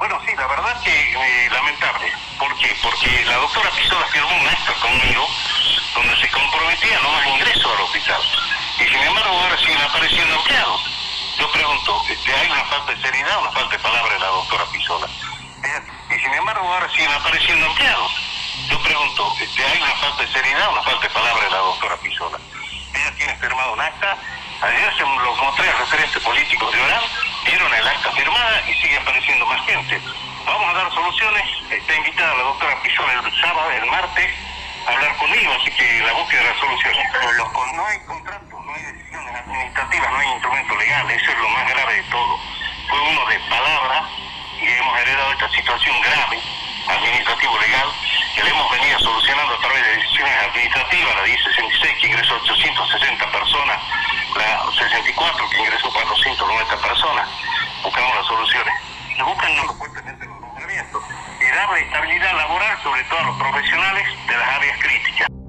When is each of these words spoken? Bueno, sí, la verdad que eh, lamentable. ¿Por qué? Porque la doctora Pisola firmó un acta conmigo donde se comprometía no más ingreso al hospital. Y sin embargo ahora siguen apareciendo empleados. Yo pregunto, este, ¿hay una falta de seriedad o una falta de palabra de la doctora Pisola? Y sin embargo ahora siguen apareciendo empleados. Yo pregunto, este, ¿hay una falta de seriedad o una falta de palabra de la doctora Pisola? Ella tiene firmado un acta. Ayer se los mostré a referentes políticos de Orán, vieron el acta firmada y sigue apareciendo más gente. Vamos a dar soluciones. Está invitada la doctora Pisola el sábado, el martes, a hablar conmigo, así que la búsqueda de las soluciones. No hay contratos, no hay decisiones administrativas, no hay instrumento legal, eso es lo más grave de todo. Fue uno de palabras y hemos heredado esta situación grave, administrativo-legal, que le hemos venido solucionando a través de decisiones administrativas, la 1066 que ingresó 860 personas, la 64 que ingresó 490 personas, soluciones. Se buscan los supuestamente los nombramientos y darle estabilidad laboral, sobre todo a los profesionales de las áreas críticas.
Bueno, 0.00 0.18
sí, 0.24 0.32
la 0.34 0.46
verdad 0.46 0.80
que 0.82 1.12
eh, 1.12 1.50
lamentable. 1.50 2.10
¿Por 2.38 2.56
qué? 2.56 2.74
Porque 2.82 3.22
la 3.26 3.36
doctora 3.36 3.70
Pisola 3.72 4.06
firmó 4.06 4.34
un 4.34 4.48
acta 4.48 4.72
conmigo 4.80 5.28
donde 5.94 6.16
se 6.16 6.30
comprometía 6.30 6.98
no 7.00 7.10
más 7.10 7.26
ingreso 7.26 7.70
al 7.70 7.82
hospital. 7.82 8.22
Y 8.78 8.84
sin 8.88 9.02
embargo 9.02 9.36
ahora 9.36 9.58
siguen 9.58 9.78
apareciendo 9.82 10.34
empleados. 10.36 10.80
Yo 11.38 11.52
pregunto, 11.52 12.02
este, 12.08 12.32
¿hay 12.32 12.50
una 12.50 12.64
falta 12.64 12.94
de 12.94 13.02
seriedad 13.02 13.36
o 13.36 13.40
una 13.42 13.52
falta 13.52 13.76
de 13.76 13.82
palabra 13.82 14.14
de 14.14 14.20
la 14.20 14.26
doctora 14.26 14.64
Pisola? 14.72 15.06
Y 16.08 16.18
sin 16.18 16.32
embargo 16.32 16.66
ahora 16.66 16.88
siguen 16.92 17.12
apareciendo 17.12 17.66
empleados. 17.66 18.12
Yo 18.70 18.82
pregunto, 18.82 19.34
este, 19.38 19.62
¿hay 19.66 19.82
una 19.82 19.96
falta 19.96 20.22
de 20.22 20.32
seriedad 20.32 20.68
o 20.68 20.72
una 20.72 20.82
falta 20.82 21.02
de 21.02 21.10
palabra 21.10 21.44
de 21.44 21.50
la 21.50 21.58
doctora 21.58 21.96
Pisola? 21.98 22.38
Ella 22.94 23.14
tiene 23.18 23.36
firmado 23.36 23.74
un 23.74 23.80
acta. 23.82 24.16
Ayer 24.62 24.96
se 24.96 25.02
los 25.02 25.36
mostré 25.42 25.68
a 25.68 25.76
referentes 25.76 26.22
políticos 26.22 26.72
de 26.72 26.80
Orán, 26.80 27.02
vieron 27.70 27.74
el 27.74 27.88
acta 27.88 28.12
firmada 28.12 28.62
y 28.68 28.74
sigue 28.74 28.96
apareciendo 28.96 29.46
más 29.46 29.64
gente. 29.66 30.00
Vamos 30.46 30.74
a 30.74 30.78
dar 30.78 30.92
soluciones. 30.92 31.44
Está 31.70 31.94
invitada 31.94 32.34
la 32.34 32.42
doctora 32.42 32.82
Pisola 32.82 33.12
el 33.12 33.40
sábado, 33.40 33.70
el 33.70 33.86
martes, 33.86 34.30
a 34.86 34.92
hablar 34.92 35.16
conmigo, 35.16 35.52
así 35.60 35.70
que 35.72 36.00
la 36.00 36.12
búsqueda 36.12 36.42
de 36.42 36.50
las 36.50 36.58
soluciones. 36.58 37.06
No 37.74 37.86
hay 37.86 37.98
contratos, 38.06 38.64
no 38.64 38.74
hay 38.74 38.82
decisiones 38.82 39.34
administrativas, 39.34 40.10
no 40.10 40.18
hay 40.18 40.28
instrumento 40.28 40.76
legal, 40.76 41.10
eso 41.10 41.30
es 41.30 41.38
lo 41.38 41.48
más 41.50 41.68
grave 41.68 41.94
de 41.94 42.02
todo. 42.04 42.40
Fue 42.88 43.00
uno 43.00 43.26
de 43.26 43.38
palabras 43.40 44.04
y 44.60 44.66
hemos 44.66 44.98
heredado 44.98 45.32
esta 45.32 45.48
situación 45.50 46.00
grave, 46.00 46.42
administrativo-legal, 46.88 47.88
que 48.34 48.42
le 48.42 48.50
hemos 48.50 48.70
venido 48.70 48.98
solucionando 48.98 49.54
a 49.54 49.58
través 49.58 49.84
de 49.84 49.96
decisiones 49.96 50.34
administrativas, 50.48 51.16
la 51.16 51.22
1066 51.22 51.98
que 52.00 52.06
ingresó 52.06 52.34
860 52.34 53.30
personas, 53.30 53.78
la 54.34 54.72
64 54.72 55.48
que 55.50 55.58
ingresó 55.58 55.90
490 55.92 56.76
personas, 56.76 57.28
soluciones. 58.30 58.74
Se 59.16 59.22
buscan 59.22 59.56
los 59.56 59.66
supuestamente 59.66 60.26
los 60.26 60.40
nombramientos 60.40 61.02
y 61.40 61.56
darle 61.56 61.80
estabilidad 61.80 62.36
laboral, 62.36 62.78
sobre 62.82 63.02
todo 63.04 63.18
a 63.18 63.24
los 63.24 63.36
profesionales 63.38 64.06
de 64.28 64.36
las 64.36 64.48
áreas 64.48 64.78
críticas. 64.80 65.39